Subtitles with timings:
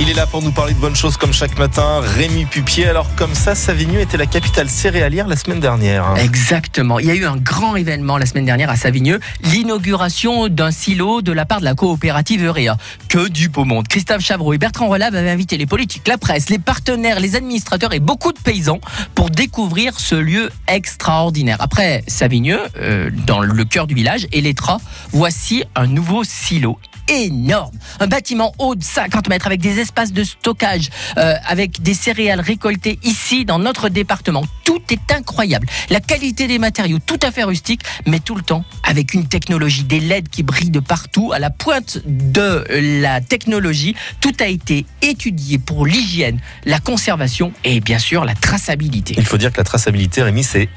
[0.00, 2.00] Il est là pour nous parler de bonnes choses comme chaque matin.
[2.00, 2.86] Rémi Pupier.
[2.86, 6.16] Alors comme ça, Savigneux était la capitale céréalière la semaine dernière.
[6.16, 6.98] Exactement.
[6.98, 11.22] Il y a eu un grand événement la semaine dernière à Savigneux, l'inauguration d'un silo
[11.22, 12.76] de la part de la coopérative Eurea.
[13.08, 13.86] Que du beau monde.
[13.86, 17.94] Christophe Chavreau et Bertrand Relave avaient invité les politiques, la presse, les partenaires, les administrateurs
[17.94, 18.80] et beaucoup de paysans
[19.14, 21.58] pour découvrir ce lieu extraordinaire.
[21.60, 24.80] Après Savigneux, euh, dans le cœur du village, et l'Etra,
[25.12, 27.76] voici un nouveau silo énorme.
[28.00, 32.40] Un bâtiment haut de 50 mètres avec des espaces de stockage, euh, avec des céréales
[32.40, 34.42] récoltées ici dans notre département.
[34.90, 35.66] Est incroyable.
[35.90, 39.84] La qualité des matériaux, tout à fait rustique, mais tout le temps avec une technologie,
[39.84, 42.64] des LED qui brillent de partout, à la pointe de
[43.00, 43.94] la technologie.
[44.20, 49.14] Tout a été étudié pour l'hygiène, la conservation et bien sûr la traçabilité.
[49.16, 50.68] Il faut dire que la traçabilité, Rémi, c'est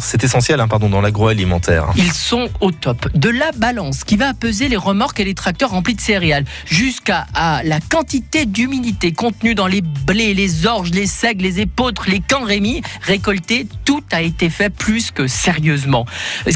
[0.00, 1.88] c'est essentiel hein, pardon, dans l'agroalimentaire.
[1.96, 3.08] Ils sont au top.
[3.16, 7.26] De la balance qui va peser les remorques et les tracteurs remplis de céréales, jusqu'à
[7.34, 12.20] à la quantité d'humidité contenue dans les blés, les orges, les seigles, les épeautres, les
[12.20, 13.47] camps Rémi récoltés,
[13.84, 16.06] tout a été fait plus que sérieusement.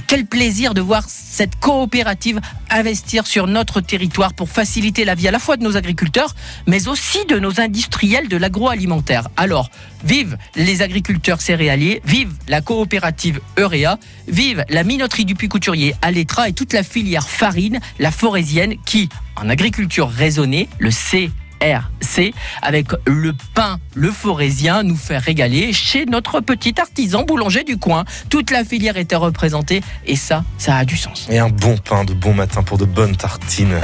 [0.07, 2.41] Quel plaisir de voir cette coopérative
[2.71, 6.35] investir sur notre territoire pour faciliter la vie à la fois de nos agriculteurs,
[6.67, 9.29] mais aussi de nos industriels de l'agroalimentaire.
[9.37, 9.71] Alors,
[10.05, 13.99] vive les agriculteurs céréaliers, vive la coopérative Eurea,
[14.29, 19.09] vive la minoterie du Puy-Couturier à l'Etra et toute la filière farine, la forésienne, qui,
[19.37, 21.31] en agriculture raisonnée, le C
[21.63, 27.79] RC avec le pain, le forésien, nous fait régaler chez notre petit artisan boulanger du
[27.79, 28.05] coin.
[28.29, 31.27] Toute la filière était représentée et ça, ça a du sens.
[31.31, 33.81] Et un bon pain de bon matin pour de bonnes tartines.